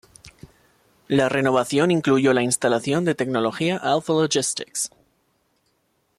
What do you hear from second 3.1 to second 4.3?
tecnología Alpha